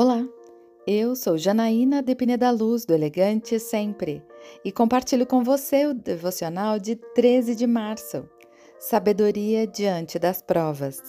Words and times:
Olá, 0.00 0.24
eu 0.86 1.16
sou 1.16 1.36
Janaína 1.36 2.00
Depine 2.00 2.36
da 2.36 2.52
Luz, 2.52 2.86
do 2.86 2.94
Elegante 2.94 3.58
Sempre, 3.58 4.22
e 4.64 4.70
compartilho 4.70 5.26
com 5.26 5.42
você 5.42 5.86
o 5.86 5.92
devocional 5.92 6.78
de 6.78 6.94
13 6.94 7.56
de 7.56 7.66
março, 7.66 8.24
Sabedoria 8.78 9.66
diante 9.66 10.16
das 10.16 10.40
provas. 10.40 11.02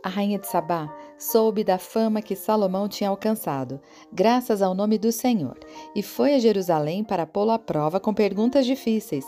A 0.00 0.08
rainha 0.08 0.38
de 0.38 0.46
Sabá 0.46 0.88
soube 1.18 1.64
da 1.64 1.76
fama 1.76 2.22
que 2.22 2.36
Salomão 2.36 2.88
tinha 2.88 3.10
alcançado, 3.10 3.80
graças 4.12 4.62
ao 4.62 4.76
nome 4.76 4.96
do 4.96 5.10
Senhor, 5.10 5.58
e 5.92 6.04
foi 6.04 6.36
a 6.36 6.38
Jerusalém 6.38 7.02
para 7.02 7.26
pô-lo 7.26 7.50
à 7.50 7.58
prova 7.58 7.98
com 7.98 8.14
perguntas 8.14 8.64
difíceis. 8.64 9.24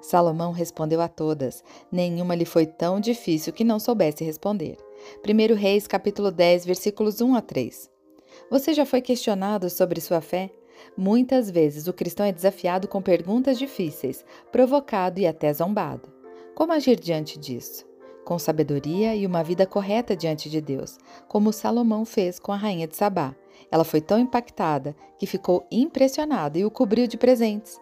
Salomão 0.00 0.52
respondeu 0.52 1.00
a 1.00 1.08
todas, 1.08 1.62
nenhuma 1.92 2.34
lhe 2.34 2.44
foi 2.44 2.66
tão 2.66 2.98
difícil 2.98 3.52
que 3.52 3.64
não 3.64 3.78
soubesse 3.78 4.24
responder. 4.24 4.76
1 5.24 5.54
Reis 5.54 5.86
capítulo 5.86 6.30
10, 6.30 6.64
versículos 6.64 7.20
1 7.20 7.34
a 7.34 7.40
3. 7.40 7.90
Você 8.50 8.72
já 8.74 8.86
foi 8.86 9.00
questionado 9.00 9.68
sobre 9.68 10.00
sua 10.00 10.20
fé? 10.20 10.50
Muitas 10.96 11.50
vezes 11.50 11.86
o 11.86 11.92
cristão 11.92 12.24
é 12.24 12.32
desafiado 12.32 12.88
com 12.88 13.02
perguntas 13.02 13.58
difíceis, 13.58 14.24
provocado 14.50 15.20
e 15.20 15.26
até 15.26 15.52
zombado. 15.52 16.08
Como 16.54 16.72
agir 16.72 16.98
diante 16.98 17.38
disso? 17.38 17.86
Com 18.24 18.38
sabedoria 18.38 19.14
e 19.14 19.26
uma 19.26 19.42
vida 19.42 19.66
correta 19.66 20.16
diante 20.16 20.48
de 20.48 20.60
Deus, 20.60 20.98
como 21.28 21.52
Salomão 21.52 22.04
fez 22.04 22.38
com 22.38 22.52
a 22.52 22.56
rainha 22.56 22.86
de 22.86 22.96
Sabá. 22.96 23.34
Ela 23.70 23.84
foi 23.84 24.00
tão 24.00 24.18
impactada 24.18 24.94
que 25.18 25.26
ficou 25.26 25.66
impressionada 25.70 26.58
e 26.58 26.64
o 26.64 26.70
cobriu 26.70 27.06
de 27.06 27.16
presentes. 27.16 27.78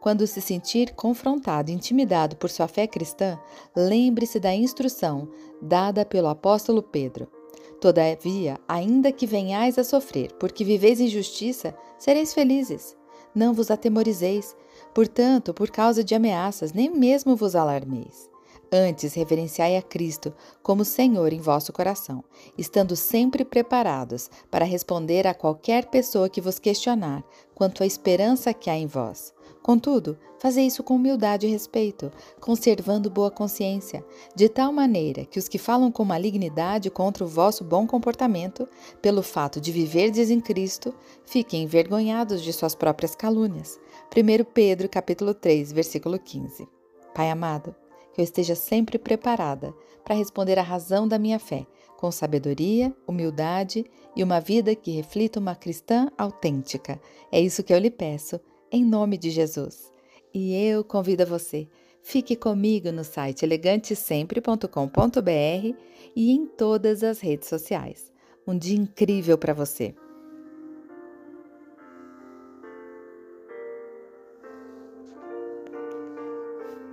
Quando 0.00 0.26
se 0.26 0.40
sentir 0.40 0.94
confrontado 0.94 1.70
intimidado 1.70 2.34
por 2.36 2.48
sua 2.48 2.66
fé 2.66 2.86
cristã, 2.86 3.38
lembre-se 3.76 4.40
da 4.40 4.54
instrução 4.54 5.28
dada 5.60 6.06
pelo 6.06 6.28
apóstolo 6.28 6.82
Pedro. 6.82 7.28
Todavia, 7.80 8.58
ainda 8.66 9.12
que 9.12 9.26
venhais 9.26 9.78
a 9.78 9.84
sofrer, 9.84 10.32
porque 10.40 10.64
viveis 10.64 11.00
injustiça, 11.00 11.74
sereis 11.98 12.32
felizes. 12.32 12.96
Não 13.34 13.52
vos 13.52 13.70
atemorizeis, 13.70 14.56
portanto, 14.94 15.52
por 15.52 15.70
causa 15.70 16.02
de 16.02 16.14
ameaças, 16.14 16.72
nem 16.72 16.90
mesmo 16.90 17.36
vos 17.36 17.54
alarmeis. 17.54 18.30
Antes, 18.72 19.14
reverenciai 19.14 19.76
a 19.76 19.82
Cristo 19.82 20.32
como 20.62 20.84
Senhor 20.84 21.32
em 21.32 21.40
vosso 21.40 21.72
coração, 21.72 22.22
estando 22.56 22.94
sempre 22.94 23.44
preparados 23.44 24.30
para 24.48 24.64
responder 24.64 25.26
a 25.26 25.34
qualquer 25.34 25.86
pessoa 25.86 26.28
que 26.28 26.40
vos 26.40 26.60
questionar 26.60 27.24
quanto 27.52 27.82
à 27.82 27.86
esperança 27.86 28.54
que 28.54 28.70
há 28.70 28.76
em 28.76 28.86
vós. 28.86 29.34
Contudo, 29.60 30.16
fazei 30.38 30.66
isso 30.66 30.84
com 30.84 30.94
humildade 30.94 31.46
e 31.46 31.50
respeito, 31.50 32.12
conservando 32.40 33.10
boa 33.10 33.30
consciência, 33.30 34.04
de 34.34 34.48
tal 34.48 34.72
maneira 34.72 35.24
que 35.24 35.38
os 35.38 35.48
que 35.48 35.58
falam 35.58 35.90
com 35.90 36.04
malignidade 36.04 36.88
contra 36.90 37.24
o 37.24 37.28
vosso 37.28 37.64
bom 37.64 37.86
comportamento, 37.86 38.68
pelo 39.02 39.22
fato 39.22 39.60
de 39.60 39.72
viverdes 39.72 40.30
em 40.30 40.40
Cristo, 40.40 40.94
fiquem 41.26 41.64
envergonhados 41.64 42.40
de 42.40 42.52
suas 42.52 42.74
próprias 42.74 43.16
calúnias. 43.16 43.78
1 44.16 44.44
Pedro 44.54 44.88
capítulo 44.88 45.34
3, 45.34 45.72
versículo 45.72 46.18
15. 46.18 46.66
Pai 47.14 47.30
amado, 47.30 47.74
eu 48.20 48.24
esteja 48.24 48.54
sempre 48.54 48.98
preparada 48.98 49.74
para 50.04 50.14
responder 50.14 50.58
à 50.58 50.62
razão 50.62 51.08
da 51.08 51.18
minha 51.18 51.38
fé, 51.38 51.66
com 51.96 52.10
sabedoria, 52.10 52.94
humildade 53.06 53.84
e 54.16 54.22
uma 54.22 54.40
vida 54.40 54.74
que 54.74 54.90
reflita 54.90 55.38
uma 55.38 55.54
cristã 55.54 56.10
autêntica. 56.16 57.00
É 57.32 57.40
isso 57.40 57.62
que 57.62 57.72
eu 57.72 57.78
lhe 57.78 57.90
peço, 57.90 58.40
em 58.70 58.84
nome 58.84 59.16
de 59.16 59.30
Jesus. 59.30 59.90
E 60.32 60.54
eu 60.54 60.84
convido 60.84 61.22
a 61.22 61.26
você, 61.26 61.68
fique 62.02 62.36
comigo 62.36 62.92
no 62.92 63.04
site 63.04 63.44
elegantesempre.com.br 63.44 65.76
e 66.14 66.30
em 66.30 66.46
todas 66.46 67.02
as 67.02 67.20
redes 67.20 67.48
sociais. 67.48 68.12
Um 68.46 68.56
dia 68.56 68.76
incrível 68.76 69.36
para 69.36 69.52
você! 69.52 69.94